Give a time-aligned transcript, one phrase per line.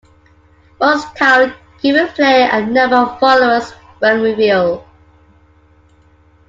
[0.79, 1.51] Most tiles
[1.83, 3.69] give the player a number of followers
[3.99, 4.83] when revealed.